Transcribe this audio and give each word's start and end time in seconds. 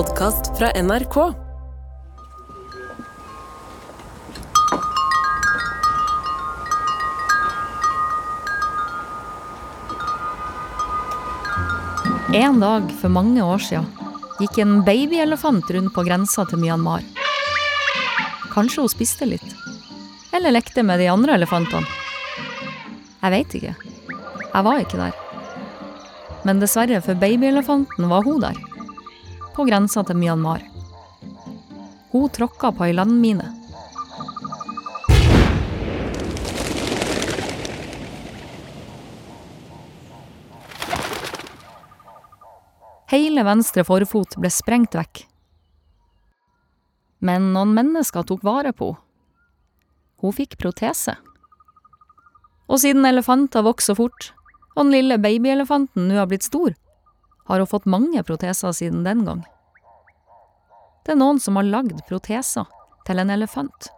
podkast 0.00 0.58
fra 0.58 0.82
NRK. 0.82 1.16
En 12.34 12.60
dag 12.60 12.92
for 13.00 13.08
mange 13.12 13.44
år 13.44 13.58
siden 13.58 13.84
gikk 14.40 14.62
en 14.62 14.78
babyelefant 14.86 15.68
rundt 15.76 15.92
på 15.92 16.06
grensa 16.06 16.46
til 16.48 16.62
Myanmar. 16.62 17.04
Kanskje 18.54 18.86
hun 18.86 18.94
spiste 18.94 19.28
litt? 19.28 19.44
Eller 20.32 20.56
lekte 20.56 20.86
med 20.86 21.04
de 21.04 21.10
andre 21.12 21.36
elefantene? 21.36 21.84
Jeg 23.20 23.36
veit 23.36 23.60
ikke. 23.60 23.76
Jeg 24.48 24.64
var 24.70 24.80
ikke 24.80 25.04
der. 25.04 25.22
Men 26.48 26.64
dessverre 26.64 27.04
for 27.04 27.20
babyelefanten 27.20 28.08
var 28.08 28.24
hun 28.24 28.40
der. 28.48 28.69
På 29.60 29.66
grensa 29.68 30.00
til 30.08 30.16
Myanmar. 30.16 30.62
Hun 32.14 32.30
tråkka 32.32 32.70
på 32.72 32.86
ei 32.86 32.94
landmine. 32.96 33.44
Hele 43.12 43.44
venstre 43.44 43.84
forfot 43.84 44.38
ble 44.40 44.48
sprengt 44.48 44.96
vekk. 44.96 45.26
Men 47.20 47.52
noen 47.52 47.76
mennesker 47.76 48.24
tok 48.24 48.40
vare 48.40 48.72
på 48.72 48.94
henne. 48.94 49.04
Hun 50.24 50.40
fikk 50.40 50.56
protese. 50.56 51.18
Og 52.64 52.80
siden 52.80 53.04
elefanter 53.04 53.68
vokser 53.68 54.00
fort, 54.00 54.32
og 54.72 54.86
den 54.86 54.96
lille 54.96 55.20
babyelefanten 55.20 56.08
nå 56.08 56.16
har 56.16 56.32
blitt 56.32 56.48
stor, 56.48 56.72
har 57.50 57.58
hun 57.58 57.66
fått 57.66 57.88
mange 57.90 58.22
proteser 58.22 58.72
siden 58.72 59.02
den 59.02 59.24
gang. 59.26 59.40
Det 61.02 61.16
er 61.16 61.18
noen 61.18 61.40
som 61.42 61.56
har 61.58 61.66
lagd 61.66 61.98
proteser 62.06 62.68
til 63.08 63.18
en 63.18 63.32
elefant. 63.34 63.88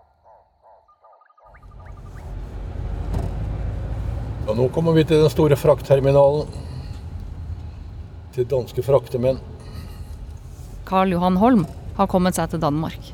Og 4.49 4.57
nå 4.57 4.69
kommer 4.75 4.97
vi 4.97 5.05
til 5.05 5.21
den 5.21 5.33
store 5.33 5.59
fraktterminalen. 5.61 6.49
Til 8.33 8.49
danske 8.49 8.85
fraktemenn. 8.87 9.43
Karl 10.89 11.13
Johan 11.13 11.37
Holm 11.37 11.67
har 11.99 12.09
kommet 12.09 12.39
seg 12.39 12.55
til 12.55 12.63
Danmark. 12.63 13.13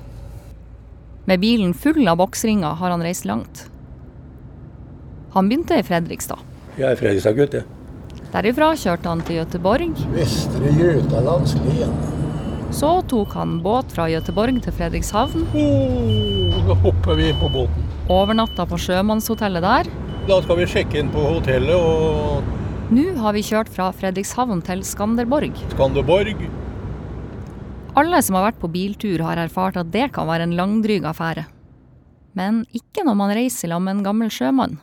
Med 1.26 1.42
bilen 1.42 1.74
full 1.74 2.06
av 2.08 2.20
boksringer 2.22 2.78
har 2.78 2.94
han 2.94 3.02
reist 3.04 3.26
langt. 3.28 3.66
Han 5.34 5.50
begynte 5.50 5.76
i 5.76 5.84
Fredrikstad. 5.84 6.40
Jeg 6.78 6.92
er 6.92 7.02
Fredrikstad-gutt, 7.02 7.58
jeg. 7.58 7.77
Derifra 8.28 8.74
kjørte 8.76 9.08
han 9.08 9.22
til 9.24 9.38
Gøteborg. 9.40 10.00
Vestre 10.12 10.72
Götalandslen. 10.76 11.94
Så 12.76 12.90
tok 13.08 13.32
han 13.32 13.54
båt 13.64 13.94
fra 13.96 14.04
Gøteborg 14.12 14.58
til 14.64 14.74
Fredrikshavn. 14.76 15.46
Oh, 15.56 16.58
da 16.68 16.76
hopper 16.84 17.16
vi 17.16 17.30
inn 17.30 17.38
på 17.40 17.48
båten. 17.54 17.86
Overnatta 18.12 18.66
på 18.68 18.76
sjømannshotellet 18.84 19.64
der. 19.64 19.88
Da 20.28 20.36
skal 20.44 20.60
vi 20.60 20.66
sjekke 20.68 21.00
inn 21.00 21.12
på 21.12 21.24
hotellet 21.24 21.72
og 21.76 22.56
Nå 22.92 23.04
har 23.20 23.34
vi 23.36 23.44
kjørt 23.44 23.68
fra 23.72 23.90
Fredrikshavn 23.92 24.62
til 24.64 24.80
Skanderborg. 24.84 25.56
Skanderborg. 25.74 26.44
Alle 28.00 28.20
som 28.24 28.38
har 28.38 28.46
vært 28.46 28.60
på 28.62 28.70
biltur, 28.72 29.24
har 29.24 29.40
erfart 29.40 29.76
at 29.80 29.90
det 29.92 30.06
kan 30.16 30.28
være 30.28 30.46
en 30.48 30.56
langdryg 30.56 31.04
affære. 31.08 31.44
Men 32.36 32.62
ikke 32.76 33.04
når 33.04 33.16
man 33.18 33.32
reiser 33.36 33.68
sammen 33.72 33.88
med 33.88 33.98
en 33.98 34.06
gammel 34.06 34.32
sjømann. 34.32 34.78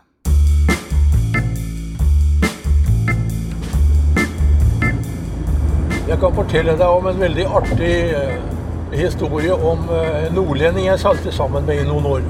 Jeg 6.05 6.19
kan 6.21 6.35
fortelle 6.37 6.75
deg 6.77 6.85
om 6.85 7.07
en 7.09 7.17
veldig 7.17 7.43
artig 7.57 7.93
eh, 8.13 8.33
historie 8.93 9.53
om 9.55 9.87
eh, 9.89 10.27
en 10.27 10.35
nordlending 10.37 10.85
jeg 10.85 11.01
salte 11.01 11.31
sammen 11.33 11.65
med 11.65 11.79
i 11.81 11.85
noen 11.87 12.05
år. 12.05 12.27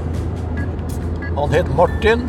Han 1.36 1.52
het 1.52 1.68
Martin. 1.76 2.22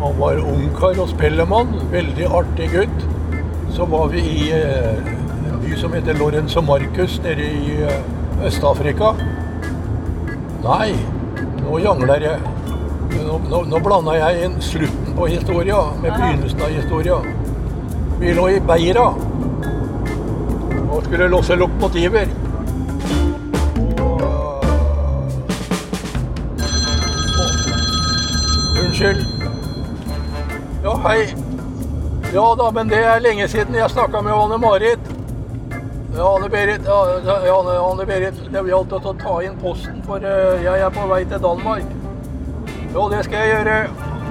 Han 0.00 0.16
var 0.16 0.40
ungkar 0.40 1.02
og 1.02 1.10
spellemann. 1.10 1.74
Veldig 1.92 2.30
artig 2.40 2.70
gutt. 2.72 3.04
Så 3.76 3.84
var 3.92 4.08
vi 4.14 4.22
i 4.24 4.46
eh, 4.56 5.04
en 5.50 5.60
by 5.66 5.76
som 5.82 5.92
heter 5.92 6.16
Lorenzo 6.16 6.64
Marcus 6.64 7.18
nede 7.26 7.44
i 7.44 7.76
Øst-Afrika. 8.48 9.12
Nei, 10.64 10.94
nå 11.60 11.76
jangler 11.84 12.24
jeg. 12.24 12.40
Nå, 13.18 13.36
nå, 13.50 13.62
nå 13.68 13.84
blanda 13.84 14.16
jeg 14.16 14.48
inn 14.48 14.56
slutten 14.64 15.12
på 15.12 15.28
historia 15.28 15.84
med 16.00 16.08
begynnelsen 16.16 16.64
av 16.64 16.72
historia. 16.72 17.20
Vi 18.16 18.32
lå 18.32 18.48
i 18.56 18.64
Beira 18.64 19.10
og 20.94 21.04
skulle 21.04 21.28
låse 21.28 21.54
lokomotiver. 21.54 22.26
Unnskyld. 28.84 29.26
Ja, 30.84 30.96
hei. 31.08 31.34
Ja 32.34 32.54
da, 32.58 32.70
men 32.70 32.88
det 32.88 32.98
er 32.98 33.18
lenge 33.18 33.48
siden 33.48 33.74
jeg 33.74 33.90
snakka 33.90 34.20
med 34.20 34.32
Anne-Marit. 34.32 35.10
Ja, 36.16 36.36
Anne-Berit, 36.36 36.86
ja, 36.86 36.98
Anne- 37.58 37.78
Anne-Berit, 37.90 38.40
det 38.52 38.62
gjaldt 38.68 38.92
å 38.92 39.14
ta 39.18 39.38
inn 39.42 39.56
posten, 39.58 40.02
for 40.06 40.22
øh, 40.22 40.62
jeg 40.62 40.80
er 40.80 40.90
på 40.94 41.06
vei 41.10 41.24
til 41.24 41.42
Danmark. 41.42 41.86
Jo, 42.94 43.08
det 43.10 43.24
skal 43.26 43.38
jeg 43.38 43.56
gjøre. 43.56 43.78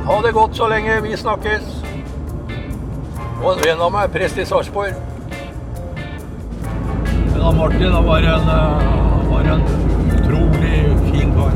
Ha 0.08 0.22
det 0.24 0.34
godt 0.34 0.56
så 0.56 0.68
lenge. 0.72 1.02
Vi 1.04 1.18
snakkes. 1.18 1.66
Og 3.44 3.50
en 3.54 3.66
venn 3.66 3.82
av 3.84 3.92
meg, 3.92 4.12
prest 4.12 4.40
i 4.40 4.46
Sarpsborg. 4.48 5.13
Han 7.44 7.58
Martin 7.58 7.92
han 7.92 8.06
var 8.06 8.22
en, 8.22 8.48
eh, 8.50 8.80
han 9.16 9.30
var 9.30 9.42
en 9.42 9.62
utrolig 10.16 10.78
fin 11.12 11.34
kar. 11.36 11.52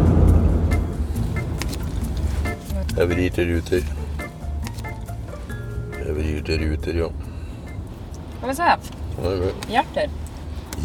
Jeg 2.97 3.07
vrir 3.11 3.29
til 3.37 3.53
ruter. 3.53 3.87
Jeg 6.01 6.15
vrir 6.17 6.43
til 6.49 6.65
ruter, 6.65 6.99
ja. 7.03 7.07
Skal 8.33 8.51
vi 8.51 8.57
se. 8.59 8.75
Hjerter. 9.71 10.11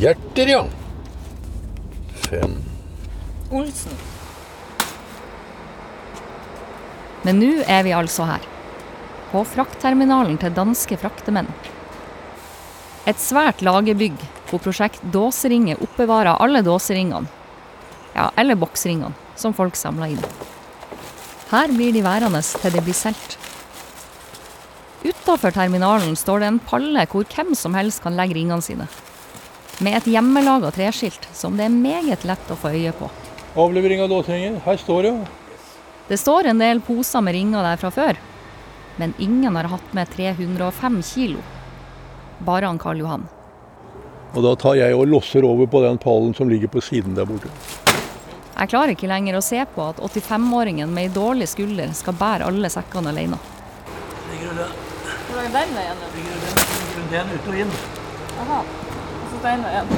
Hjerter, 0.05 0.55
ja. 0.55 0.63
Fem. 2.29 2.57
Olsen. 3.51 3.99
Men 7.27 7.43
nå 7.43 7.53
er 7.67 7.83
vi 7.83 7.99
altså 7.99 8.31
her. 8.31 8.47
På 9.35 9.43
fraktterminalen 9.51 10.39
til 10.39 10.55
danske 10.55 11.03
fraktemenn. 11.03 11.51
Et 13.03 13.19
svært 13.19 13.63
lagerbygg 13.67 14.19
hvor 14.47 14.61
prosjekt 14.63 15.03
Dåseringer 15.11 15.81
oppbevarer 15.83 16.39
alle 16.39 16.61
dåseringene. 16.63 17.27
Ja, 18.15 18.29
eller 18.39 18.59
boksringene, 18.61 19.11
som 19.35 19.55
folk 19.57 19.75
samler 19.79 20.13
inn. 20.13 20.27
Her 21.51 21.73
blir 21.73 21.91
de 21.97 22.05
værende 22.05 22.43
til 22.45 22.75
de 22.75 22.83
blir 22.85 22.95
solgt. 22.95 23.39
Utafor 25.03 25.51
terminalen 25.51 26.15
står 26.15 26.45
det 26.45 26.51
en 26.53 26.61
palle 26.63 27.03
hvor 27.11 27.27
hvem 27.27 27.57
som 27.59 27.75
helst 27.75 28.05
kan 28.05 28.15
legge 28.15 28.37
ringene 28.39 28.63
sine. 28.63 28.87
Med 29.83 29.99
et 29.99 30.07
hjemmelaga 30.13 30.71
treskilt 30.77 31.27
som 31.35 31.57
det 31.59 31.67
er 31.67 31.75
meget 31.75 32.27
lett 32.29 32.53
å 32.53 32.59
få 32.61 32.71
øye 32.77 32.93
på. 32.95 33.09
Avlevering 33.59 34.05
av 34.05 34.13
dåseringer. 34.13 34.61
Her 34.63 34.79
står 34.79 35.09
det. 35.09 35.15
Det 36.07 36.21
står 36.21 36.53
en 36.53 36.63
del 36.63 36.85
poser 36.85 37.25
med 37.25 37.35
ringer 37.35 37.67
der 37.67 37.83
fra 37.83 37.91
før, 37.91 38.21
men 39.01 39.17
ingen 39.19 39.59
har 39.59 39.71
hatt 39.73 39.91
med 39.97 40.15
305 40.15 41.03
kilo. 41.09 41.43
Bare 42.47 42.67
han 42.67 42.81
Karl 42.83 43.01
Johan. 43.03 43.29
Og 44.33 44.43
da 44.45 44.55
tar 44.57 44.79
jeg 44.81 44.97
og 44.97 45.07
losser 45.11 45.45
over 45.45 45.69
på 45.69 45.83
den 45.85 45.99
pallen 46.01 46.33
som 46.35 46.49
ligger 46.49 46.71
på 46.73 46.81
siden 46.81 47.15
der 47.15 47.29
borte. 47.29 47.51
Jeg 48.53 48.71
klarer 48.71 48.93
ikke 48.95 49.11
lenger 49.11 49.37
å 49.37 49.45
se 49.45 49.61
på 49.75 49.85
at 49.91 50.01
85-åringen 50.01 50.93
med 50.93 51.09
ei 51.09 51.13
dårlig 51.13 51.49
skulder 51.51 51.93
skal 51.97 52.17
bære 52.17 52.49
alle 52.49 52.71
sekkene 52.73 53.13
alene. 53.13 53.39
Hvor 54.33 55.41
er 55.41 55.49
den 55.53 55.77
veien? 55.77 56.03
ligger 56.17 57.11
den, 57.13 57.33
ut 57.33 57.49
og 57.49 57.61
inn. 57.61 57.73
Aha. 58.45 58.61
Og 58.63 59.31
så 59.33 59.41
den 59.47 59.65
veien. 59.67 59.95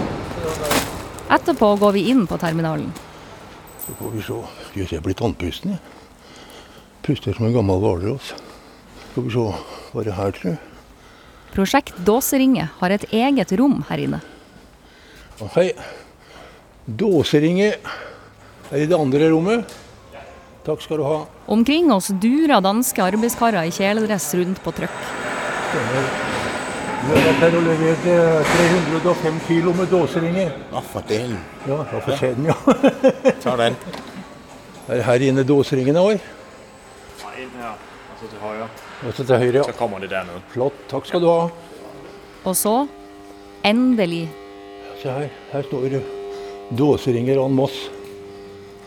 Etterpå 1.35 1.75
går 1.81 1.97
vi 1.97 2.07
inn 2.13 2.27
på 2.31 2.39
terminalen. 2.39 2.93
Så 3.87 3.95
får 3.99 4.15
vi 4.15 4.23
se. 4.25 4.39
Jøss, 4.79 4.93
jeg 4.93 5.03
blir 5.05 5.19
tannpusten, 5.19 5.75
jeg. 5.75 5.83
Puster 7.05 7.37
som 7.37 7.47
en 7.47 7.55
gammel 7.55 7.83
hvalross. 7.83 8.35
Skal 9.11 9.27
vi 9.27 9.35
se. 9.35 9.49
Var 9.95 10.09
det 10.09 10.17
her, 10.17 10.31
tror 10.39 10.55
jeg? 10.55 10.74
Prosjekt 11.55 11.95
Dåseringe 12.03 12.69
har 12.81 12.91
et 12.91 13.05
eget 13.15 13.53
rom 13.59 13.85
her 13.89 14.01
inne. 14.03 14.19
Hei. 15.55 15.69
Dåseringe 16.85 17.69
er 18.71 18.83
i 18.83 18.89
det 18.91 18.99
andre 18.99 19.29
rommet. 19.31 19.75
Takk 20.65 20.83
skal 20.83 20.99
du 20.99 21.05
ha. 21.07 21.19
Omkring 21.47 21.93
oss 21.93 22.09
durer 22.21 22.63
danske 22.65 23.03
arbeidskarer 23.05 23.69
i 23.69 23.73
kjeledress 23.75 24.31
rundt 24.41 24.63
på 24.65 24.73
trøkk. 24.75 24.99
Vi 27.05 27.13
har 27.13 27.27
vært 27.27 27.43
her 27.45 27.57
og 27.59 27.67
levert 27.67 28.07
eh, 28.09 28.53
305 29.05 29.41
kilo 29.47 29.75
med 29.77 29.91
dåseringer. 29.93 30.55
Ja, 30.73 30.81
for 30.89 31.05
delen. 31.09 31.37
Ja, 31.69 31.83
da 31.91 32.01
får 32.07 32.17
se 32.19 32.31
den, 32.39 32.49
ja. 32.49 32.57
Ta 33.45 33.57
den. 33.61 33.77
Er 34.89 35.01
det 35.01 35.05
her 35.05 35.27
inne 35.29 35.45
dåseringene 35.49 36.01
Nei, 36.01 36.17
Ja, 37.61 37.75
altså 37.77 38.29
du 38.33 38.37
har 38.41 38.59
jo 38.59 38.65
Og 38.65 38.94
så 39.13 39.25
til 39.27 39.37
høyre, 39.37 39.65
Så 39.65 39.73
ja. 39.75 39.77
kommer 39.79 40.01
det 40.01 40.09
dernede. 40.11 40.41
Flott. 40.55 40.77
Takk 40.89 41.07
skal 41.07 41.21
du 41.21 41.29
ha. 41.29 41.51
Og 42.45 42.57
så, 42.57 42.87
endelig, 43.65 44.29
Se 45.03 45.11
her. 45.13 45.29
Her 45.53 45.63
står 45.67 45.83
det 45.93 45.99
dåseringer 46.73 47.37
en 47.45 47.53
Moss. 47.53 47.75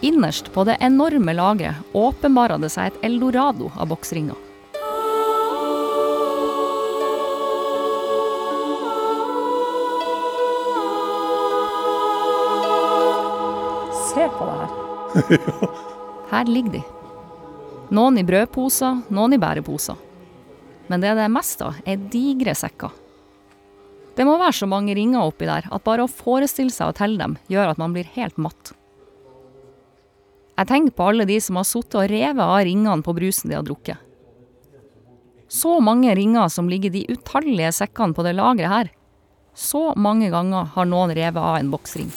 Innerst 0.02 0.50
på 0.54 0.64
det 0.66 0.78
enorme 0.82 1.34
lageret 1.34 1.76
åpenbarer 1.94 2.58
det 2.62 2.72
seg 2.74 2.90
et 2.90 3.06
eldorado 3.06 3.70
av 3.78 3.88
boksringer. 3.92 4.38
Se 14.14 14.28
på 14.38 14.46
det 14.46 14.58
her. 14.58 15.68
Her 16.32 16.46
ligger 16.46 16.72
de. 16.80 16.82
Noen 17.96 18.18
i 18.20 18.24
brødposer, 18.28 19.02
noen 19.14 19.36
i 19.38 19.40
bæreposer. 19.40 19.96
Men 20.88 21.04
det 21.04 21.14
det 21.18 21.26
er 21.26 21.34
mest 21.34 21.62
av, 21.62 21.78
er 21.86 22.00
digre 22.12 22.56
sekker. 22.56 22.94
Det 24.18 24.26
må 24.26 24.38
være 24.40 24.56
så 24.58 24.68
mange 24.70 24.96
ringer 24.98 25.22
oppi 25.22 25.46
der 25.46 25.68
at 25.70 25.86
bare 25.86 26.08
å 26.08 26.10
forestille 26.10 26.74
seg 26.74 26.90
å 26.90 26.96
telle 26.98 27.20
dem, 27.22 27.38
gjør 27.52 27.74
at 27.74 27.82
man 27.82 27.94
blir 27.94 28.08
helt 28.16 28.40
matt. 28.42 28.74
Jeg 30.58 30.70
tenker 30.72 30.96
på 30.98 31.12
alle 31.12 31.28
de 31.30 31.38
som 31.44 31.60
har 31.60 31.68
sittet 31.70 32.00
og 32.00 32.10
revet 32.10 32.42
av 32.42 32.64
ringene 32.66 33.06
på 33.06 33.14
brusen 33.14 33.52
de 33.52 33.60
har 33.60 33.66
drukket. 33.68 34.02
Så 35.48 35.78
mange 35.80 36.16
ringer 36.18 36.50
som 36.50 36.68
ligger 36.68 36.92
de 36.92 37.06
utallige 37.14 37.70
sekkene 37.78 38.18
på 38.18 38.26
det 38.26 38.34
lageret 38.36 38.74
her. 38.74 38.90
Så 39.54 39.94
mange 39.96 40.32
ganger 40.34 40.74
har 40.74 40.90
noen 40.90 41.14
revet 41.14 41.40
av 41.40 41.60
en 41.60 41.70
boksring. 41.72 42.10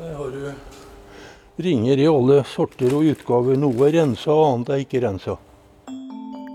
Her 0.00 0.16
har 0.16 0.32
du 0.32 1.60
ringer 1.60 2.00
i 2.00 2.08
alle 2.08 2.40
sorter 2.48 2.96
og 2.96 3.12
utgaver. 3.12 3.60
Noe 3.60 3.88
er 3.88 3.98
rensa, 4.00 4.32
annet 4.32 4.72
er 4.72 4.82
ikke 4.86 5.04
rensa. 5.04 5.36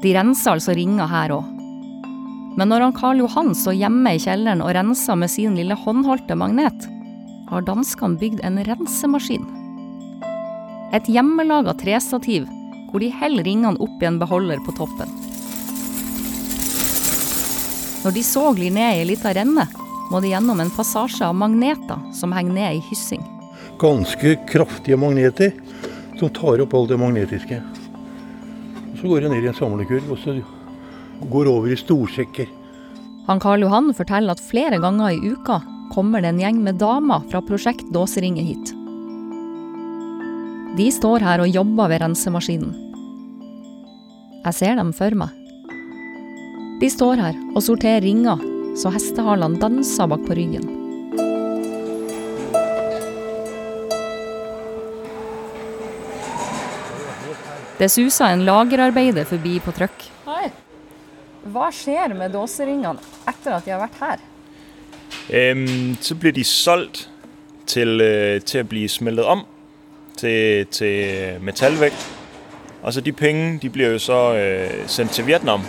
De 0.05 0.11
renser 0.13 0.53
altså 0.53 0.75
ringer 0.77 1.09
her 1.09 1.31
òg. 1.33 1.45
Men 2.55 2.69
når 2.69 2.83
han 2.85 2.93
Karl 2.95 3.23
Johan 3.23 3.55
står 3.57 3.73
hjemme 3.79 4.11
i 4.13 4.19
kjelleren 4.21 4.61
og 4.61 4.75
renser 4.77 5.17
med 5.17 5.31
sin 5.33 5.55
lille 5.57 5.73
håndholdte 5.81 6.35
magnet, 6.37 6.85
har 7.49 7.65
danskene 7.65 8.19
bygd 8.21 8.43
en 8.45 8.59
rensemaskin. 8.67 9.47
Et 10.93 11.09
hjemmelaga 11.09 11.73
trestativ 11.81 12.45
hvor 12.91 13.01
de 13.01 13.09
heller 13.17 13.43
ringene 13.47 13.81
opp 13.81 14.03
i 14.03 14.07
en 14.07 14.19
beholder 14.21 14.61
på 14.67 14.75
toppen. 14.77 15.09
Når 18.05 18.13
de 18.13 18.23
så 18.23 18.51
glir 18.53 18.75
ned 18.75 18.99
i 18.99 19.01
ei 19.01 19.07
lita 19.09 19.33
renne, 19.33 19.65
må 20.11 20.21
de 20.21 20.35
gjennom 20.35 20.61
en 20.61 20.73
passasje 20.75 21.25
av 21.25 21.33
magneter 21.33 22.05
som 22.13 22.35
henger 22.37 22.53
ned 22.59 22.77
i 22.77 22.83
hyssing. 22.91 23.25
Ganske 23.81 24.37
kraftige 24.45 25.01
magneter 25.01 25.57
som 26.19 26.29
tar 26.29 26.61
opp 26.61 26.77
alt 26.77 26.93
det 26.93 27.01
magnetiske. 27.01 27.63
Så 28.95 29.09
går 29.09 29.25
det 29.25 29.31
ned 29.33 29.43
i 29.43 29.49
en 29.51 29.57
samlekurv, 29.57 30.11
og 30.13 30.19
så 30.21 30.37
går 31.31 31.49
over 31.51 31.71
i 31.71 31.79
storsekker. 31.79 32.47
Han 33.27 33.41
Karl 33.41 33.65
Johan 33.65 33.91
forteller 33.97 34.35
at 34.35 34.43
flere 34.43 34.79
ganger 34.81 35.15
i 35.15 35.33
uka 35.33 35.59
kommer 35.93 36.21
det 36.21 36.33
en 36.33 36.41
gjeng 36.41 36.61
med 36.63 36.79
damer 36.81 37.23
fra 37.31 37.41
Prosjekt 37.45 37.87
Dåseringe 37.93 38.43
hit. 38.45 38.73
De 40.75 40.89
står 40.91 41.23
her 41.23 41.41
og 41.43 41.51
jobber 41.51 41.91
ved 41.91 42.03
rensemaskinen. 42.03 42.73
Jeg 44.45 44.57
ser 44.59 44.75
dem 44.77 44.91
for 44.93 45.15
meg. 45.17 45.31
De 46.81 46.89
står 46.91 47.21
her 47.23 47.37
og 47.55 47.63
sorterer 47.63 48.03
ringer 48.03 48.41
så 48.77 48.91
hestehalene 48.91 49.59
danser 49.61 50.09
bak 50.11 50.25
på 50.27 50.35
ryggen. 50.37 50.84
Det 57.85 57.91
suser 57.93 58.31
en 58.33 58.41
lagerarbeider 58.47 59.27
forbi 59.29 59.59
på 59.61 59.69
trøkk. 59.77 60.07
Hei. 60.25 60.47
Hva 61.53 61.67
skjer 61.69 62.15
med 62.17 62.31
dåseringene 62.33 62.97
etter 63.29 63.53
at 63.59 63.65
de 63.67 63.73
har 63.75 63.81
vært 63.83 63.99
her? 63.99 64.21
Um, 65.29 65.93
så 66.01 66.15
blir 66.17 66.33
de 66.33 66.41
solgt 66.49 67.03
til, 67.69 68.01
øh, 68.01 68.39
til 68.41 68.63
å 68.63 68.67
bli 68.71 68.87
smeltet 68.89 69.29
om 69.29 69.43
til, 70.17 70.65
til 70.73 71.43
metallvekt. 71.45 72.07
Altså 72.81 73.03
de 73.05 73.13
pengene 73.13 73.59
de 73.61 73.69
blir 73.69 73.93
jo 73.93 73.99
så 74.01 74.17
uh, 74.33 74.79
sendt 74.89 75.13
til 75.13 75.27
Vietnam 75.27 75.67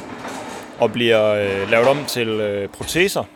og 0.80 0.94
blir 0.94 1.20
uh, 1.20 1.66
lavet 1.68 1.90
om 1.90 2.00
til 2.08 2.32
uh, 2.40 2.62
proteser 2.72 3.28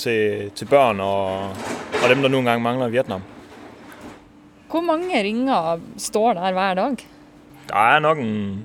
til, 0.00 0.48
til 0.56 0.70
børn 0.72 1.04
og, 1.04 1.52
og 2.00 2.08
dem, 2.08 2.24
der 2.24 2.32
noen 2.32 2.48
gang 2.48 2.64
mangler 2.64 2.88
i 2.88 2.96
Vietnam. 2.96 3.28
Hvor 4.72 4.80
mange 4.88 5.20
ringer 5.20 5.84
står 6.00 6.40
der 6.40 6.56
hver 6.56 6.80
dag? 6.80 7.06
Der 7.66 7.96
er 7.96 8.00
nok 8.00 8.18
en 8.22 8.64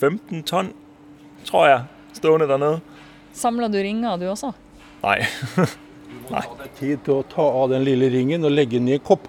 15 0.00 0.42
ton, 0.48 0.72
tror 1.44 1.66
jeg, 1.68 1.84
stående 2.16 2.48
dernede. 2.48 2.80
Samler 3.36 3.68
du 3.68 3.78
ringer 3.78 4.16
du 4.16 4.26
også? 4.30 4.52
Nei. 5.02 5.18
Nei. 6.30 6.40
Ta 6.40 6.56
deg 6.62 6.72
tid 6.78 7.04
til 7.04 7.20
å 7.20 7.26
ta 7.28 7.44
av 7.44 7.68
den 7.72 7.84
lille 7.86 8.08
ringen 8.12 8.46
og 8.46 8.54
legge 8.54 8.78
den 8.78 8.88
i 8.88 8.96
en 8.96 9.04
kopp. 9.04 9.28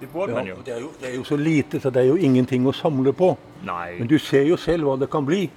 det 0.00 0.08
burde 0.12 0.34
man 0.34 0.46
jo. 0.48 0.56
det, 0.64 0.74
er 0.74 0.80
jo, 0.80 0.92
det 1.00 1.08
er 1.10 1.16
jo 1.16 1.24
så 1.24 1.36
lite, 1.36 1.80
så 1.80 1.90
det 1.90 2.02
er 2.02 2.08
jo 2.10 2.16
ingenting 2.16 2.66
å 2.66 2.72
samle 2.76 3.12
på. 3.16 3.34
Nei. 3.66 3.98
Men 3.98 4.08
du 4.08 4.18
ser 4.18 4.46
jo 4.48 4.56
selv 4.60 4.88
hva 4.88 4.96
det 5.00 5.10
kan 5.12 5.26
bli. 5.26 5.48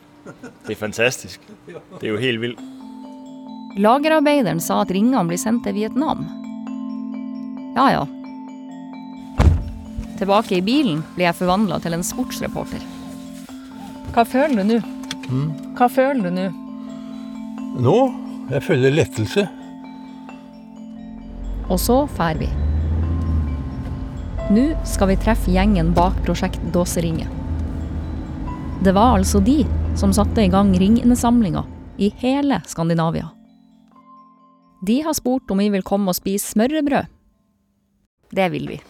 det 0.66 0.74
er 0.74 0.78
fantastisk. 0.78 1.42
Det 1.66 2.02
er 2.02 2.12
jo 2.12 2.20
helt 2.20 2.42
vildt. 2.42 2.62
Lagerarbeideren 3.80 4.60
sa 4.62 4.80
at 4.82 4.90
ringene 4.90 5.22
blir 5.28 5.38
sendt 5.38 5.62
til 5.66 5.76
Vietnam. 5.78 6.24
Ja 7.76 7.90
ja. 7.94 8.06
Tilbake 10.20 10.58
i 10.58 10.64
bilen 10.64 11.00
blir 11.14 11.30
jeg 11.30 11.38
forvandla 11.38 11.78
til 11.80 11.96
en 11.96 12.04
sportsreporter. 12.04 12.82
Hva 14.12 14.24
føler 14.28 14.60
du 14.60 14.74
nå? 14.74 14.80
Hva 15.78 15.86
føler 15.88 16.26
du 16.26 16.34
nå? 16.36 16.48
Nå 17.80 17.94
jeg 18.50 18.66
føler 18.66 18.92
lettelse. 18.92 19.46
Og 21.70 21.78
så 21.80 22.02
drar 22.18 22.40
vi. 22.40 22.50
Nå 24.50 24.66
skal 24.84 25.12
vi 25.12 25.18
treffe 25.22 25.54
gjengen 25.54 25.94
bak 25.94 26.18
prosjekt 26.26 26.60
Dåseringet. 26.74 27.30
Det 28.82 28.92
var 28.96 29.14
altså 29.16 29.40
de 29.40 29.62
som 29.96 30.12
satte 30.12 30.42
i 30.42 30.50
gang 30.50 30.74
ringinnsamlinga 30.74 31.62
i 32.02 32.10
hele 32.20 32.60
Skandinavia. 32.66 33.30
De 34.82 35.00
har 35.04 35.14
spurt 35.14 35.50
om 35.52 35.60
vi 35.60 35.68
vil 35.70 35.86
komme 35.86 36.10
og 36.10 36.18
spise 36.18 36.56
smørrebrød. 36.56 37.06
Det 38.34 38.52
vil 38.52 38.68
vi. 38.74 38.80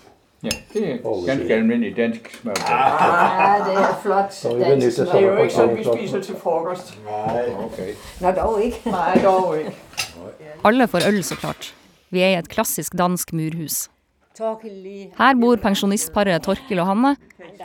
Ja, 0.43 0.51
det 0.73 0.83
er 0.91 1.27
ganske 1.27 1.55
almindelig 1.55 1.97
dansk 1.97 2.31
smørbrød. 2.41 2.71
Ja, 2.71 3.55
det 3.67 3.75
er 3.77 3.99
flot 4.03 4.35
Så 4.35 4.55
vi 4.55 4.63
dansk 4.65 4.97
smørbrød. 4.97 5.13
Det 5.13 5.29
er 5.29 5.37
jo 5.37 5.45
ikke 5.45 5.63
av 5.63 5.77
vi 5.77 5.85
spiser 5.85 6.21
til 6.21 6.37
frokost. 6.43 6.99
Okay. 7.67 7.95
Nå, 8.21 8.31
dog 8.41 8.63
ikke. 8.65 8.81
Nei, 8.91 9.23
dog 9.25 9.59
ikke. 9.59 9.77
Alle 10.65 10.89
får 10.89 11.09
øl, 11.09 11.23
så 11.25 11.37
klart. 11.37 11.75
Vi 12.11 12.23
er 12.23 12.35
i 12.35 12.39
et 12.39 12.49
klassisk 12.49 12.97
dansk 12.99 13.33
murhus. 13.33 13.89
Her 14.41 15.35
bor 15.41 15.57
pensjonistparet 15.61 16.43
Torkil 16.43 16.81
og 16.81 16.87
Hanne, 16.87 17.17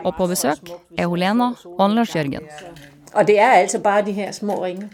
og 0.04 0.16
på 0.18 0.28
besøk 0.28 0.72
er 0.98 1.08
hun 1.08 1.20
Lena 1.20 1.54
og 1.66 1.84
Anders 1.86 2.16
Jørgen. 2.16 2.50
Og 3.14 3.28
det 3.28 3.40
er 3.40 3.62
altså 3.62 3.80
bare 3.80 4.02
de 4.06 4.12
her 4.12 4.32
små 4.32 4.58
ringe. 4.66 4.90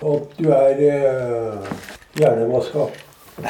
Og 0.00 0.30
du 0.38 0.50
er 0.54 0.78
eh, 0.78 1.66
hjernevaska. 2.18 2.86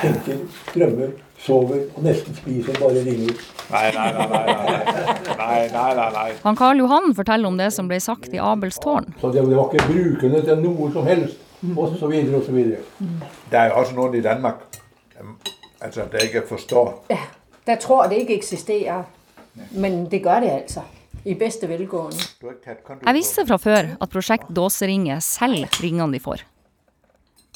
Tenker, 0.00 0.38
drømmer, 0.74 1.12
sover 1.46 1.84
og 1.94 2.04
nesten 2.04 2.36
spiser 2.36 2.78
bare 2.82 3.02
ringer. 3.06 3.40
Nei 3.70 3.86
nei 3.94 4.10
nei, 4.14 4.28
nei, 5.40 5.62
nei, 5.72 6.10
nei. 6.14 6.28
Han 6.44 6.58
Karl 6.58 6.82
Johan 6.82 7.14
forteller 7.16 7.50
om 7.50 7.58
det 7.58 7.72
som 7.74 7.88
ble 7.90 7.98
sagt 8.02 8.34
i 8.34 8.42
Abels 8.42 8.78
tårn. 8.82 9.08
Så 9.20 9.32
det, 9.34 9.46
var 9.48 9.70
ikke 9.70 9.88
brukende 9.88 10.42
til 10.46 10.62
noe 10.62 10.90
som 10.94 11.06
helst, 11.08 11.38
mhm. 11.62 11.78
osv., 11.78 12.16
osv. 12.40 12.58
Mhm. 12.98 13.20
Det 13.50 13.62
er 13.62 13.70
jo 13.70 13.80
også 13.82 13.98
noen 13.98 14.18
i 14.18 14.24
Danmark 14.26 14.66
altså, 15.80 16.06
der 16.12 16.26
ikke 16.26 16.42
forstår. 16.48 17.04
Ja, 17.10 17.22
der 17.66 17.76
tror 17.76 18.08
det 18.10 18.24
ikke 18.24 18.36
eksisterer. 18.36 19.02
Men 19.70 20.04
det 20.10 20.20
gjør 20.22 20.40
det 20.40 20.50
altså. 20.50 20.84
I 21.24 21.34
beste 21.34 21.68
velgående. 21.68 22.22
Jeg 23.06 23.14
visste 23.14 23.46
fra 23.48 23.56
før 23.58 23.96
at 24.00 24.10
Prosjekt 24.12 24.50
Dåseringer 24.56 25.18
selger 25.24 25.80
ringene 25.82 26.12
de 26.12 26.20
får. 26.22 26.44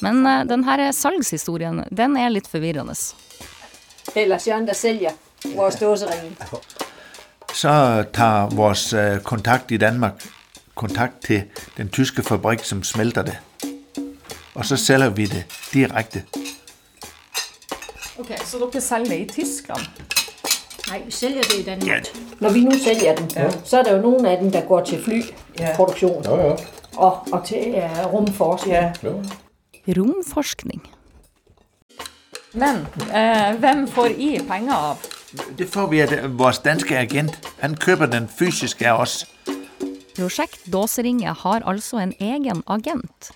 Men 0.01 0.25
eh, 0.27 0.43
denne 0.49 0.89
salgshistorien 0.97 1.83
den 1.91 2.17
er 2.17 2.33
litt 2.33 2.49
forvirrende. 2.51 2.97
Er 4.15 4.47
Jørgen, 4.47 4.67
der 4.67 4.73
sælger 4.73 5.11
vores 5.55 5.75
dåseringe. 5.75 6.35
Så 7.53 8.03
tager 8.13 8.49
vores 8.55 8.93
øh, 8.93 9.19
kontakt 9.19 9.71
i 9.71 9.77
Danmark 9.77 10.13
kontakt 10.75 11.13
til 11.25 11.43
den 11.77 11.89
tyske 11.89 12.23
fabrik, 12.23 12.59
som 12.63 12.83
smelter 12.83 13.21
det. 13.21 13.37
Og 14.55 14.65
så 14.65 14.77
sælger 14.77 15.09
vi 15.09 15.25
det 15.25 15.45
direkte. 15.73 16.23
Ok, 18.19 18.31
Så 18.45 18.57
dere 18.57 18.71
det 18.71 19.19
i 19.19 19.25
Tyskland? 19.25 19.81
Nej, 20.87 21.01
vi 21.05 21.11
sælger 21.11 21.41
det 21.41 21.53
i 21.59 21.63
Danmark. 21.63 21.87
Ja. 21.87 21.99
Når 22.39 22.49
vi 22.49 22.63
nu 22.63 22.71
sælger 22.71 23.15
den, 23.15 23.31
ja. 23.35 23.49
så 23.63 23.79
er 23.79 23.83
der 23.83 23.95
jo 23.95 24.01
nogle 24.01 24.29
af 24.29 24.37
dem, 24.37 24.51
der 24.51 24.61
går 24.61 24.83
til 24.83 25.03
flyproduktion 25.03 26.23
Ja, 26.25 26.35
ja. 26.35 26.55
og, 26.97 27.27
og 27.31 27.45
til 27.45 27.73
uh, 27.75 28.13
rumforskning. 28.13 28.75
Ja. 28.75 28.91
ja. 29.03 29.09
Romforskning. 29.87 30.89
Men 32.53 32.85
eh, 33.13 33.55
hvem 33.59 33.85
får 33.87 34.07
I 34.19 34.39
penger 34.47 34.73
av? 34.75 35.05
Det 35.57 35.67
får 35.71 35.87
vi 35.87 36.01
av 36.03 36.15
vår 36.35 36.57
danske 36.63 36.97
agent. 36.99 37.37
Han 37.61 37.75
køber 37.79 38.09
den 38.11 38.27
fysiske 38.27 38.91
av 38.91 39.05
oss. 39.05 39.21
Prosjekt 40.17 40.65
Dåseringe 40.67 41.31
har 41.43 41.63
altså 41.65 42.01
en 42.03 42.11
egen 42.19 42.63
agent. 42.67 43.31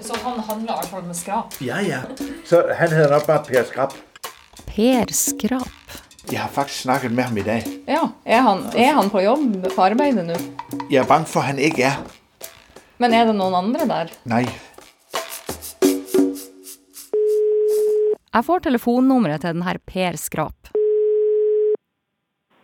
Så 0.00 0.16
han 0.24 0.40
handler 0.40 0.72
i 0.72 0.76
hvert 0.80 0.90
fall 0.90 1.04
med 1.04 1.16
skrap? 1.16 1.54
Ja, 1.60 1.80
ja. 1.84 2.00
Så 2.48 2.64
han 2.72 2.88
heter 2.92 3.12
nok 3.12 3.28
bare 3.28 3.44
Per 3.44 3.68
Skrap. 3.68 3.94
Per 4.66 5.12
Skrap. 5.12 5.70
Jeg 6.32 6.40
har 6.40 6.48
faktisk 6.48 6.86
snakket 6.86 7.12
med 7.12 7.24
ham 7.28 7.36
i 7.38 7.44
dag. 7.44 7.64
Ja, 7.88 8.06
er 8.24 8.40
han, 8.40 8.64
er 8.72 8.92
han 8.96 9.10
på 9.12 9.20
jobb 9.20 9.66
på 9.76 9.84
arbeidet 9.84 10.24
nå? 10.24 10.36
Jeg 10.88 11.02
er 11.02 11.08
bange 11.08 11.28
for, 11.28 11.44
han 11.44 11.60
ikke 11.60 11.90
er. 11.92 12.00
Men 12.98 13.12
er 13.12 13.28
det 13.28 13.36
noen 13.36 13.56
andre 13.58 13.84
der? 13.90 14.12
Nej. 14.24 14.48
Jeg 18.34 18.44
får 18.44 18.58
telefonnummeret 18.58 19.40
til 19.40 19.54
den 19.54 19.62
her 19.62 19.78
Per 19.86 20.16
Skrap. 20.16 20.70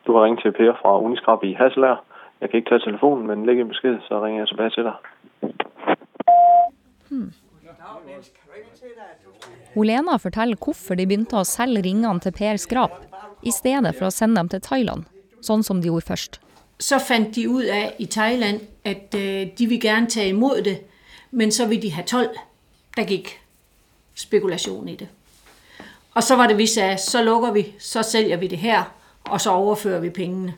Du 0.07 0.17
har 0.17 0.25
ringt 0.25 0.41
til 0.43 0.53
Per 0.53 0.73
fra 0.83 0.99
Uniskrap 0.99 1.45
i 1.45 1.53
Hasselager. 1.55 2.01
Jeg 2.41 2.51
kan 2.51 2.59
ikke 2.59 2.71
ta 2.71 2.79
telefonen, 2.79 3.27
men 3.27 3.45
legg 3.47 3.61
en 3.61 3.69
besked, 3.69 4.01
så 4.09 4.19
ringer 4.25 4.41
jeg 4.41 4.49
tilbake 4.49 4.75
til 4.75 4.85
deg. 4.89 4.97
Hmm. 7.11 7.31
Lena 9.77 10.17
forteller 10.17 10.59
hvorfor 10.65 10.99
de 10.99 11.07
begynte 11.07 11.39
å 11.39 11.47
selge 11.47 11.85
ringene 11.87 12.19
til 12.25 12.35
Per 12.35 12.59
Skrap, 12.59 12.99
i 13.43 13.55
stedet 13.55 13.95
for 13.95 14.09
å 14.09 14.15
sende 14.15 14.41
dem 14.41 14.51
til 14.51 14.65
Thailand, 14.67 15.07
sånn 15.41 15.63
som 15.63 15.79
de 15.79 15.93
gjorde 15.93 16.09
først. 16.09 16.41
Så 16.83 16.99
fant 16.99 17.31
de 17.37 17.47
ut 17.47 17.71
av 17.71 18.03
i 18.03 18.11
Thailand, 18.11 18.67
at 18.85 19.15
øh, 19.15 19.47
de 19.59 19.71
vil 19.71 19.79
gjerne 19.79 20.11
ta 20.11 20.27
imot 20.27 20.65
det, 20.67 20.81
men 21.31 21.55
så 21.55 21.71
vil 21.71 21.83
de 21.83 21.95
ha 21.95 22.03
12. 22.03 22.35
Der 22.97 23.07
gikk 23.15 23.37
spekulasjon 24.19 24.89
i 24.89 24.99
det. 25.05 25.13
Og 26.15 26.23
så 26.23 26.37
var 26.37 26.47
det, 26.47 26.59
vi 26.59 26.67
sagde, 26.67 26.99
så 26.99 27.23
lukker 27.23 27.53
vi, 27.53 27.75
så 27.79 28.03
sælger 28.03 28.37
vi 28.37 28.47
det 28.47 28.59
her, 28.59 28.83
og 29.25 29.41
så 29.41 29.51
overfører 29.51 30.01
vi 30.01 30.11
pengene. 30.11 30.55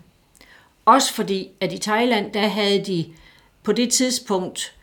Også 0.85 1.15
fordi, 1.15 1.51
at 1.61 1.73
i 1.73 1.79
Thailand, 1.79 2.33
der 2.33 2.49
havde 2.49 2.85
de 2.85 3.07
på 3.63 3.73
det 3.73 3.93
tidspunkt 3.93 4.75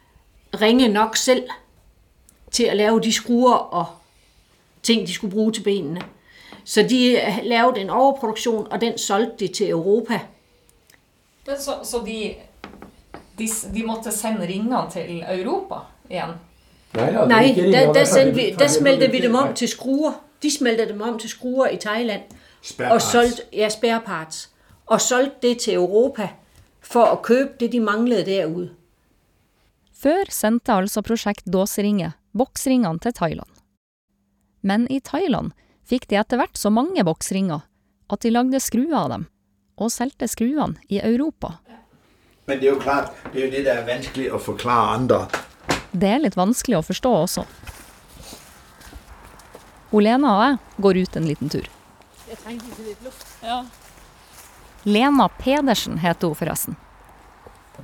ringe 0.61 0.87
nok 0.87 1.17
selv 1.17 1.43
til 2.51 2.63
at 2.63 2.77
lave 2.77 3.01
de 3.01 3.13
skruer 3.13 3.55
og 3.55 3.85
ting, 4.83 5.07
de 5.07 5.13
skulle 5.13 5.31
bruge 5.31 5.51
til 5.51 5.63
benene. 5.63 6.01
Så 6.63 6.85
de 6.89 7.11
øh, 7.11 7.39
lavede 7.43 7.81
en 7.81 7.89
overproduktion, 7.89 8.67
og 8.71 8.81
den 8.81 8.97
solgte 8.97 9.47
de 9.47 9.53
til 9.53 9.69
Europa. 9.69 10.19
Så, 11.59 11.71
så 11.83 11.97
de, 12.05 12.33
de, 13.39 13.47
de 13.75 13.83
måtte 13.83 14.11
sende 14.11 14.41
ringene 14.41 14.77
til 14.91 15.23
Europa 15.29 15.75
igjen? 16.09 16.29
Nei, 16.93 17.11
Nej, 17.11 17.53
der, 17.55 17.93
der, 17.93 17.93
der, 17.93 18.57
der 18.59 18.67
smeltede 18.67 19.11
vi 19.11 19.21
dem 19.21 19.35
om 19.35 19.53
til 19.53 19.67
skruer. 19.67 20.28
De 20.41 20.51
smeltede 20.51 20.93
dem 20.93 21.01
om 21.01 21.19
til 21.19 21.29
skruer 21.29 21.73
i 21.73 21.77
Thailand. 21.77 22.21
Spare 22.61 22.93
Og 22.93 23.01
solgte, 23.01 23.43
ja, 23.53 23.69
spare 23.69 24.01
parts. 24.05 24.49
Og 24.87 25.01
solgte 25.01 25.47
det 25.47 25.59
til 25.59 25.73
Europa 25.73 26.29
for 26.81 27.05
at 27.05 27.21
købe 27.21 27.51
det, 27.59 27.71
de 27.71 27.79
manglede 27.79 28.25
derude. 28.25 28.69
Før 29.93 30.31
sendte 30.31 30.73
altså 30.73 31.01
Prosjekt 31.01 31.45
Dåseringe 31.53 32.13
boksringene 32.37 32.99
til 32.99 33.13
Thailand. 33.13 33.49
Men 34.61 34.87
i 34.91 34.99
Thailand 34.99 35.51
fikk 35.87 36.07
de 36.09 36.19
etter 36.19 36.39
hvert 36.39 36.57
så 36.57 36.69
mange 36.69 37.03
boksringer 37.03 37.65
at 38.09 38.23
de 38.23 38.31
lagde 38.33 38.59
skruer 38.63 38.95
av 38.97 39.09
dem, 39.13 39.25
og 39.77 39.91
solgte 39.93 40.27
skruene 40.27 40.79
i 40.89 40.99
Europa. 41.03 41.59
Men 42.49 42.59
det 42.59 42.69
er 42.69 42.73
jo 42.73 42.81
klart, 42.81 43.13
det 43.33 43.41
er 43.41 43.45
jo 43.45 43.51
det, 43.53 43.65
der 43.67 43.81
er 43.81 43.87
vanskelig 43.87 44.31
å 44.33 44.39
forklare 44.41 44.95
andre. 44.97 45.19
Det 45.93 46.09
er 46.09 46.23
litt 46.23 46.37
vanskelig 46.37 46.79
å 46.79 46.85
forstå 46.85 47.11
også. 47.23 47.45
Olena 49.91 50.33
og 50.35 50.43
jeg 50.43 50.83
går 50.85 50.99
ut 51.03 51.17
en 51.17 51.27
liten 51.27 51.49
tur. 51.49 51.65
Lena 54.83 55.27
Pedersen 55.39 55.97
heter 55.97 56.29
hun 56.29 56.37
forresten. 56.37 56.77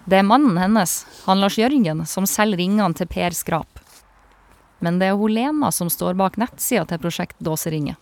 Det 0.06 0.20
er 0.20 0.28
mannen 0.28 0.58
hennes, 0.60 1.06
han 1.26 1.42
Lars 1.42 1.58
Jørgen, 1.58 2.04
som 2.06 2.28
selger 2.30 2.62
ringene 2.62 2.94
til 2.94 3.10
Per 3.10 3.34
Skrap. 3.34 3.80
Men 4.84 5.00
det 5.00 5.10
er 5.10 5.18
hun 5.18 5.34
Lena 5.34 5.72
som 5.74 5.90
står 5.90 6.18
bak 6.20 6.38
nettsida 6.38 6.86
til 6.86 7.02
Prosjekt 7.02 7.40
Dåseringe. 7.40 7.96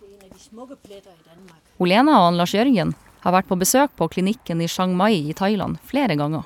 Hun 1.78 1.88
Lena 1.88 2.18
og 2.18 2.26
han 2.28 2.38
Lars 2.42 2.54
Jørgen 2.54 2.92
har 3.24 3.32
vært 3.32 3.48
på 3.48 3.56
besøk 3.56 3.94
på 3.96 4.10
klinikken 4.12 4.60
i 4.60 4.68
Chiang 4.68 4.92
Mai 4.96 5.30
i 5.30 5.36
Thailand 5.36 5.80
flere 5.88 6.18
ganger. 6.20 6.44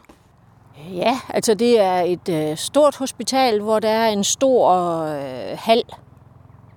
Ja, 0.94 1.16
altså 1.34 1.54
det 1.58 1.72
er 1.82 2.06
et 2.06 2.28
øh, 2.28 2.56
stort 2.56 2.96
hospital, 2.96 3.60
hvor 3.60 3.80
det 3.82 3.90
er 3.90 4.06
en 4.14 4.24
stor 4.24 4.70
øh, 5.10 5.58
hal, 5.58 5.82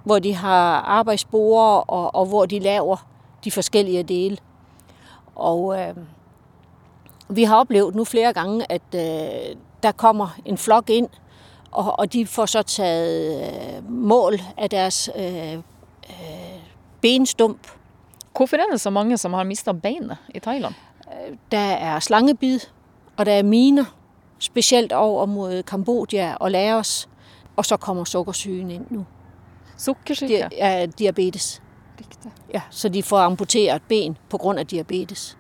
hvor 0.04 0.20
de 0.20 0.34
har 0.34 0.82
arbejdsborde, 0.82 1.84
og, 1.84 2.16
og 2.16 2.26
hvor 2.26 2.46
de 2.46 2.60
laver 2.60 3.08
de 3.44 3.52
forskellige 3.52 4.04
dele. 4.04 4.38
Og 5.36 5.80
øh, 5.80 5.96
vi 7.30 7.44
har 7.44 7.56
oplevet 7.56 7.96
nu 7.96 8.04
flere 8.04 8.34
gange, 8.34 8.72
at 8.72 8.82
øh, 8.96 9.56
der 9.84 9.92
kommer 9.92 10.28
en 10.46 10.58
flok 10.58 10.90
ind, 10.90 11.10
og, 11.72 12.00
og 12.00 12.14
de 12.14 12.26
får 12.28 12.46
så 12.46 12.62
taget 12.62 13.44
øh, 13.44 13.92
mål 13.92 14.42
af 14.58 14.70
deres 14.70 15.10
øh, 15.16 15.54
øh, 15.54 15.62
benstump. 17.02 17.68
Hvorfor 18.36 18.58
er 18.58 18.72
det 18.72 18.82
så 18.82 18.90
mange 18.90 19.18
som 19.18 19.34
har 19.34 19.44
mistet 19.44 19.82
beinet 19.82 20.18
i 20.36 20.40
Thailand? 20.40 20.74
Der 21.52 21.58
er 21.58 22.00
slangebid, 22.00 22.60
og 23.18 23.26
der 23.26 23.32
er 23.32 23.44
miner, 23.44 23.86
specielt 24.40 24.92
over 24.92 25.26
mod 25.26 25.64
Kambodja 25.64 26.36
og 26.40 26.52
Laos. 26.52 27.10
Og 27.56 27.66
så 27.66 27.78
kommer 27.78 28.04
sukkersygen 28.04 28.72
ind 28.72 28.86
nu. 28.90 29.06
Sukkersyke? 29.82 30.48
Di- 30.52 30.92
diabetes. 31.00 31.62
Riktig. 32.00 32.32
Ja, 32.54 32.62
så 32.70 32.90
de 32.90 33.04
får 33.04 33.20
amputeret 33.26 33.82
ben 33.90 34.18
på 34.30 34.38
grund 34.38 34.60
af 34.60 34.68
diabetes. 34.68 35.38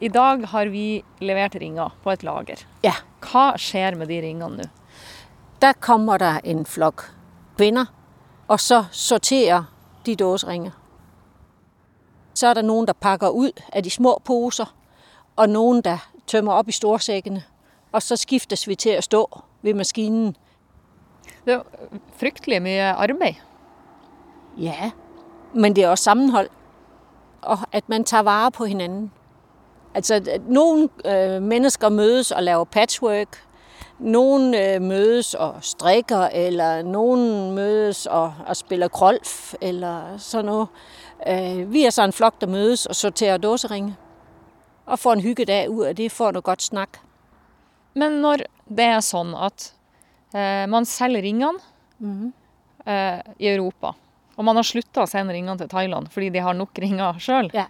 I 0.00 0.08
dag 0.08 0.46
har 0.48 0.66
vi 0.72 1.04
levert 1.20 1.54
ringer 1.60 1.96
på 2.02 2.10
et 2.10 2.22
lager. 2.22 2.62
Ja, 2.84 2.92
Hva 3.20 3.50
skjer 3.60 3.94
med 4.00 4.08
de 4.08 4.20
ringene 4.22 4.56
nå? 4.56 4.64
der 5.60 5.72
kommer 5.72 6.16
der 6.18 6.40
en 6.44 6.66
flok 6.66 7.02
kvinner, 7.56 7.86
og 8.48 8.60
så 8.60 8.84
sorterer 8.90 9.64
de 10.06 10.16
dåseringer. 10.16 10.70
Så 12.34 12.46
er 12.48 12.54
det 12.54 12.64
noen 12.64 12.86
der 12.86 12.92
pakker 12.96 13.28
ut 13.28 13.60
av 13.72 13.82
de 13.84 13.90
små 13.90 14.14
poser, 14.24 14.70
og 15.36 15.48
noen 15.48 15.82
der 15.84 15.98
tømmer 16.26 16.52
opp 16.52 16.68
i 16.68 16.72
storsækkene. 16.72 17.42
Og 17.92 18.02
så 18.02 18.16
skiftes 18.16 18.68
vi 18.68 18.74
til 18.74 18.98
å 18.98 19.00
stå 19.04 19.20
ved 19.62 19.74
maskinen. 19.74 20.36
Det 21.44 21.54
er 21.54 21.62
fryktelig 22.16 22.62
mye 22.62 22.92
arbeid. 22.92 23.34
Ja, 24.58 24.90
men 25.54 25.76
det 25.76 25.84
er 25.84 25.88
også 25.88 26.04
sammenhold, 26.04 26.48
og 27.42 27.58
at 27.72 27.88
man 27.88 28.04
tar 28.04 28.22
vare 28.22 28.50
på 28.50 28.64
hinanden. 28.64 29.12
Altså, 29.94 30.38
noen 30.46 30.90
øh, 31.04 31.42
mennesker 31.42 31.88
møtes 31.88 32.30
og 32.30 32.42
laver 32.42 32.64
patchwork, 32.64 33.50
Noen 34.00 34.54
øh, 34.54 34.82
møtes 34.82 35.34
og 35.34 35.54
strikker, 35.60 36.28
eller 36.32 36.82
noen 36.82 37.54
møtes 37.54 38.06
og, 38.06 38.34
og 38.46 38.56
spiller 38.56 38.88
krolf, 38.88 39.54
eller 39.60 40.16
sådan 40.18 40.44
noget. 40.44 40.68
Øh, 41.28 41.72
vi 41.72 41.84
er 41.84 41.90
så 41.90 42.04
en 42.04 42.12
flok, 42.12 42.40
der 42.40 42.46
mødes 42.46 42.86
og 42.86 42.96
sorterer 42.96 43.36
dåseringe, 43.36 43.96
og 44.86 44.98
får 44.98 45.12
en 45.12 45.20
hyggedag 45.20 45.70
ut 45.70 45.86
av 45.86 45.94
det, 45.94 46.12
får 46.12 46.32
noe 46.32 46.42
godt 46.42 46.62
snakk. 46.62 47.00
Men 47.94 48.22
når 48.24 48.46
det 48.68 48.86
er 48.88 49.04
sånn 49.04 49.34
at 49.36 49.74
man 50.70 50.84
selger 50.86 51.22
ringene 51.22 51.58
eh, 52.86 53.20
i 53.38 53.48
Europa, 53.50 53.94
og 54.36 54.44
man 54.44 54.56
har 54.56 54.62
slutta 54.64 55.02
å 55.02 55.08
sende 55.10 55.32
ringene 55.34 55.58
til 55.58 55.68
Thailand 55.68 56.08
fordi 56.12 56.30
de 56.30 56.38
har 56.44 56.54
nok 56.54 56.78
ringer 56.78 57.18
sjøl, 57.20 57.50
Yeah. 57.54 57.68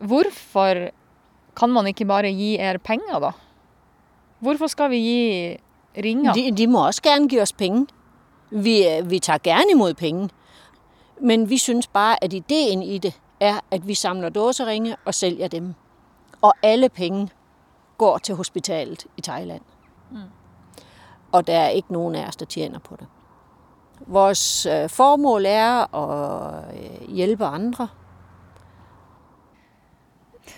hvorfor 0.00 0.90
kan 1.54 1.70
man 1.70 1.86
ikke 1.86 2.06
bare 2.08 2.30
gi 2.32 2.56
er 2.58 2.78
penger, 2.78 3.20
da? 3.20 3.32
Hvorfor 4.40 4.66
skal 4.66 4.90
vi 4.90 4.98
gi 4.98 5.58
ringer? 6.02 6.32
De, 6.34 6.50
de 6.50 6.66
må 6.66 6.86
også 6.86 7.02
gerne 7.02 7.28
gi 7.28 7.38
oss 7.40 7.52
penger. 7.52 7.86
Vi, 8.50 8.78
vi 9.04 9.18
tar 9.20 9.38
gerne 9.38 9.70
imod 9.72 9.94
penger. 9.96 10.28
Men 11.20 11.44
vi 11.50 11.58
synes 11.58 11.86
bare, 11.86 12.16
at 12.24 12.32
ideen 12.32 12.82
i 12.82 12.98
det 12.98 13.12
er, 13.40 13.60
at 13.70 13.86
vi 13.86 13.94
samler 13.94 14.28
dåseringer 14.30 14.96
og 15.04 15.14
selger 15.14 15.48
dem. 15.48 15.74
Og 16.42 16.52
alle 16.62 16.88
penger 16.88 17.28
går 17.98 18.18
til 18.18 18.34
hospitalet 18.34 19.06
i 19.16 19.20
Thailand. 19.20 19.62
Mm. 20.10 20.26
Og 21.32 21.46
der 21.46 21.58
er 21.58 21.68
ikke 21.68 21.92
nogen 21.92 22.14
af 22.14 22.28
os, 22.28 22.36
der 22.36 22.46
tjener 22.46 22.78
på 22.78 22.96
det. 22.98 23.06
Vores 24.06 24.66
øh, 24.66 24.88
formål 24.88 25.46
er 25.46 25.94
at 25.94 26.64
hjelpe 27.08 27.44
andre. 27.44 27.88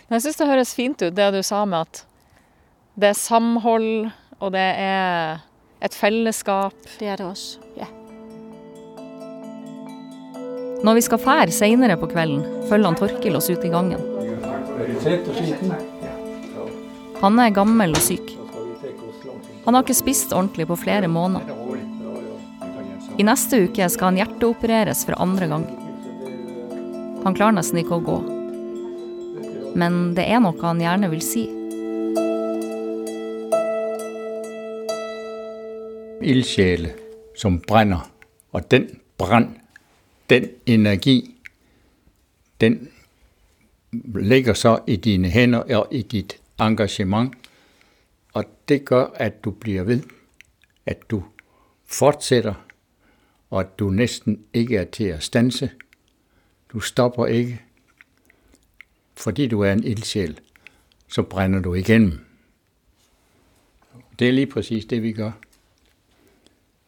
Men 0.08 0.14
jeg 0.14 0.22
syns 0.22 0.36
det 0.36 0.46
høres 0.46 0.74
fint 0.74 1.02
ut, 1.02 1.16
det 1.16 1.32
du 1.34 1.42
sa 1.42 1.64
med 1.64 1.78
at 1.78 2.06
det 2.94 3.08
er 3.08 3.12
samhold, 3.18 4.10
og 4.40 4.52
det 4.52 4.60
er 4.60 5.38
et 5.84 5.94
fellesskap. 5.94 6.74
Det 7.00 7.08
er 7.08 7.16
det 7.16 7.26
også. 7.26 7.58
Ja. 7.76 7.86
Når 10.84 10.94
vi 10.94 11.00
skal 11.00 11.18
fære 11.18 11.50
seinere 11.50 11.96
på 11.96 12.06
kvelden, 12.06 12.44
følger 12.68 12.90
han 12.90 12.98
Torkil 12.98 13.36
oss 13.36 13.50
ut 13.50 13.64
i 13.64 13.72
gangen. 13.72 14.00
Han 17.22 17.38
er 17.38 17.50
gammel 17.50 17.96
og 17.96 18.02
syk. 18.04 18.33
Han 19.64 19.74
har 19.74 19.84
ikke 19.84 19.96
spist 19.96 20.32
ordentlig 20.32 20.68
på 20.68 20.76
flere 20.76 21.08
måneder. 21.08 21.50
I 23.18 23.26
neste 23.26 23.64
uke 23.64 23.88
skal 23.88 24.10
han 24.10 24.20
hjerteopereres 24.20 25.04
for 25.08 25.16
andre 25.22 25.48
gang. 25.50 25.66
Han 27.24 27.36
klarer 27.36 27.56
nesten 27.56 27.80
ikke 27.80 27.98
å 27.98 28.04
gå. 28.04 28.16
Men 29.74 30.14
det 30.14 30.28
er 30.30 30.42
noe 30.44 30.58
han 30.62 30.82
gjerne 30.82 31.10
vil 31.10 31.22
si. 31.24 31.44
ildsjæle, 36.24 36.92
som 37.36 37.60
brenner, 37.60 38.10
Og 38.52 38.70
den 38.70 39.00
brann, 39.18 39.58
den 40.30 40.44
energi, 40.66 41.34
den 42.60 42.88
ligger 44.14 44.54
så 44.54 44.78
i 44.86 44.96
dine 44.96 45.28
hender 45.28 45.76
og 45.76 45.86
i 45.90 46.02
ditt 46.02 46.36
engagement. 46.60 47.34
Og 48.34 48.44
det 48.68 48.84
gør, 48.84 49.04
at 49.04 49.44
du 49.44 49.50
bliver 49.50 49.82
ved, 49.82 50.02
at 50.86 51.10
du 51.10 51.24
fortsætter, 51.84 52.54
og 53.50 53.60
at 53.60 53.78
du 53.78 53.90
næsten 53.90 54.44
ikke 54.52 54.76
er 54.76 54.84
til 54.84 55.04
at 55.04 55.22
stanse. 55.22 55.70
Du 56.72 56.80
stopper 56.80 57.26
ikke. 57.26 57.62
Fordi 59.16 59.46
du 59.46 59.60
er 59.60 59.72
en 59.72 59.84
ildsjæl, 59.84 60.40
så 61.08 61.22
brænder 61.22 61.60
du 61.60 61.74
igennem. 61.74 62.18
Det 64.18 64.28
er 64.28 64.32
lige 64.32 64.46
præcis 64.46 64.84
det, 64.84 65.02
vi 65.02 65.12
gør. 65.12 65.32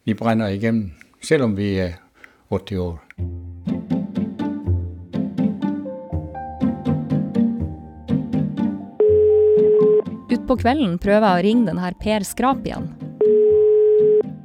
Vi 0.05 0.13
brænder 0.13 0.47
igennem, 0.47 0.91
selvom 1.21 1.57
vi 1.57 1.75
er 1.75 1.93
80 2.49 2.71
år. 2.71 3.03
Utpå 10.47 10.61
kvelden 10.61 10.93
prøver 11.03 11.25
jeg 11.27 11.35
å 11.35 11.43
ringe 11.43 11.67
denne 11.67 11.87
Per 11.99 12.23
Skrap 12.23 12.61
igjen. 12.63 12.85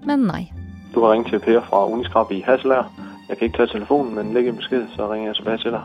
Men 0.02 0.25
nei. 0.26 0.49
Du 0.90 0.97
har 1.04 1.12
ringt 1.12 1.28
til 1.30 1.38
Per 1.38 1.61
fra 1.68 1.85
Uniskrap 1.87 2.32
i 2.35 2.40
Hasselager. 2.42 2.88
Jeg 3.28 3.38
kan 3.38 3.47
ikke 3.47 3.61
ta 3.61 3.66
telefonen, 3.71 4.16
men 4.16 4.32
legg 4.35 4.49
en 4.50 4.59
besked, 4.59 4.88
så 4.97 5.06
ringer 5.12 5.28
jeg 5.28 5.37
tilbake 5.38 5.62
til 5.62 5.76
deg. 5.76 5.85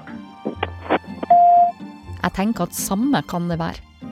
Jeg 2.23 2.33
tenker 2.39 2.65
at 2.65 2.79
samme 2.79 3.21
kan 3.29 3.45
det 3.51 3.59
være. 3.61 4.09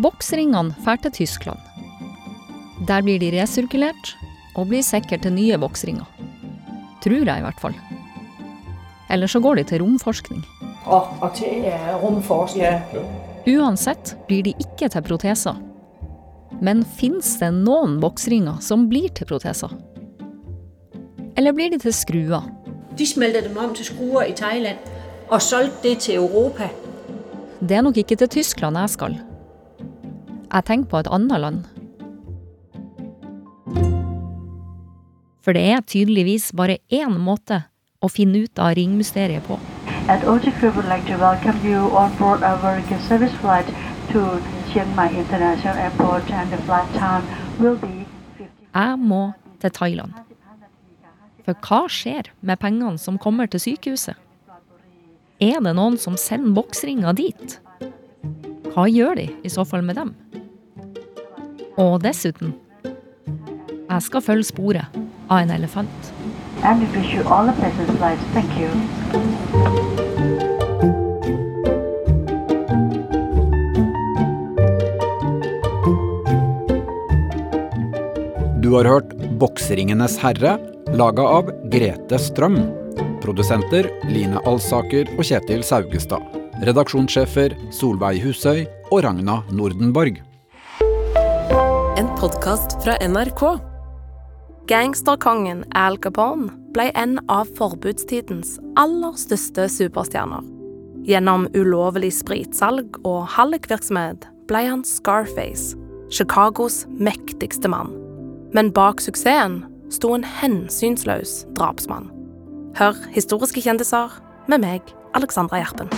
Boksringene 0.00 0.72
drar 0.80 1.04
til 1.04 1.12
Tyskland. 1.20 1.60
Der 2.88 3.04
blir 3.04 3.20
de 3.20 3.34
resirkulert, 3.36 4.14
og 4.56 4.72
blir 4.72 4.80
sikkert 4.80 5.28
til 5.28 5.36
nye 5.36 5.60
boksringer. 5.60 6.08
Tror 7.04 7.20
jeg 7.20 7.36
i 7.36 7.48
hvert 7.50 7.60
fall. 7.60 7.76
Eller 9.12 9.28
så 9.28 9.44
går 9.44 9.60
de 9.60 9.68
til 9.68 9.84
romforskning. 9.84 10.40
Og, 10.88 11.04
og 11.20 11.36
til 11.36 11.68
uh, 11.68 12.00
rumforskning. 12.00 13.25
Uansett 13.46 14.16
blir 14.26 14.42
de 14.42 14.54
ikke 14.58 14.88
til 14.90 15.04
proteser. 15.06 15.58
Men 16.58 16.80
fins 16.98 17.36
det 17.38 17.52
noen 17.54 18.00
boksringer 18.02 18.58
som 18.64 18.88
blir 18.90 19.12
til 19.14 19.28
proteser? 19.28 19.70
Eller 21.36 21.54
blir 21.54 21.70
de 21.70 21.78
til 21.78 21.94
skruer? 21.94 22.48
De 22.98 23.06
smeltede 23.06 23.46
dem 23.46 23.58
om 23.60 23.74
til 23.76 23.86
skruer 23.86 24.32
i 24.32 24.34
Thailand 24.34 24.82
og 25.28 25.42
solgte 25.42 25.84
det 25.84 25.98
til 26.06 26.18
Europa. 26.24 26.70
Det 27.60 27.76
er 27.76 27.86
nok 27.86 27.96
ikke 28.02 28.16
til 28.16 28.28
Tyskland 28.28 28.78
jeg 28.78 28.94
skal. 28.96 29.16
Jeg 30.52 30.64
tenker 30.64 30.90
på 30.90 30.98
et 31.04 31.12
annet 31.12 31.40
land. 31.40 31.62
For 35.44 35.54
det 35.54 35.62
er 35.70 35.86
tydeligvis 35.86 36.50
bare 36.56 36.80
én 36.90 37.14
måte 37.22 37.62
å 38.02 38.10
finne 38.10 38.42
ut 38.42 38.58
av 38.58 38.74
ringmysteriet 38.74 39.46
på. 39.46 39.58
At 40.08 40.22
OTC 40.22 40.72
would 40.76 40.84
like 40.86 41.04
to 41.06 41.16
welcome 41.18 41.58
you 41.66 41.78
on 41.90 42.14
board 42.16 42.44
our 42.44 42.54
American 42.60 43.00
service 43.00 43.34
flight 43.42 43.66
to 44.12 44.40
Chiang 44.70 44.94
Mai 44.94 45.08
International 45.10 45.76
Airport 45.76 46.30
and 46.30 46.52
the 46.52 46.58
flight 46.58 46.86
time 46.94 47.24
will 47.58 47.74
be 47.74 48.06
15 48.38 48.46
Jeg 48.74 48.98
må 48.98 49.32
til 49.60 49.70
Thailand. 49.70 50.12
For 51.44 51.58
hva 51.66 51.80
skjer 51.90 52.30
med 52.40 52.62
pengene 52.62 52.98
som 53.02 53.18
kommer 53.18 53.50
til 53.50 53.60
sykehuset? 53.60 54.14
Er 55.42 55.58
det 55.58 55.74
noen 55.74 55.98
som 55.98 56.14
sender 56.14 56.54
boksringer 56.54 57.12
dit? 57.18 57.58
Hva 58.70 58.86
gjør 58.86 59.18
de 59.18 59.26
i 59.42 59.50
så 59.50 59.66
fall 59.66 59.82
med 59.82 59.98
dem? 59.98 60.14
Og 61.82 61.98
dessuten 62.06 62.54
Jeg 63.90 64.02
skal 64.06 64.22
følge 64.22 64.52
sporet 64.54 65.02
av 65.26 65.40
en 65.42 65.50
elefant. 65.50 66.14
And 66.62 66.80
we 66.80 66.86
wish 66.98 67.14
you 67.14 67.22
all 67.28 67.48
a 67.48 67.52
pleasant 67.52 67.90
flight. 67.98 68.18
Thank 68.32 68.50
you. 68.58 68.70
Du 78.62 78.72
har 78.72 78.84
hørt 78.84 79.12
Bokseringenes 79.38 80.18
herre, 80.18 80.56
laga 80.98 81.22
av 81.22 81.52
Grete 81.70 82.18
Strøm. 82.18 82.56
Produsenter 83.22 83.86
Line 84.10 84.40
Alsaker 84.42 85.06
og 85.14 85.22
Kjetil 85.26 85.62
Saugestad. 85.66 86.24
Redaksjonssjefer 86.66 87.54
Solveig 87.74 88.18
Husøy 88.24 88.64
og 88.90 89.04
Ragna 89.06 89.40
Nordenborg. 89.54 90.18
En 91.96 92.12
podkast 92.18 92.78
fra 92.82 92.98
NRK. 93.06 93.75
Gangsterkongen 94.66 95.60
Al 95.78 95.94
Capone 96.02 96.48
ble 96.74 96.88
en 96.98 97.20
av 97.30 97.46
forbudstidens 97.54 98.56
aller 98.74 99.14
største 99.14 99.68
superstjerner. 99.70 100.42
Gjennom 101.06 101.44
ulovlig 101.54 102.10
spritsalg 102.16 102.98
og 103.06 103.28
hallikvirksomhet 103.36 104.26
ble 104.50 104.64
han 104.66 104.82
Scarface, 104.82 105.78
Chicagos 106.10 106.80
mektigste 106.98 107.70
mann. 107.70 107.94
Men 108.58 108.72
bak 108.74 108.98
suksessen 109.04 109.60
sto 109.94 110.10
en 110.16 110.26
hensynsløs 110.40 111.44
drapsmann. 111.54 112.10
Hør 112.74 112.98
historiske 113.14 113.62
kjendiser 113.62 114.18
med 114.50 114.66
meg, 114.66 114.82
Alexandra 115.14 115.62
Gjerpen. 115.62 115.94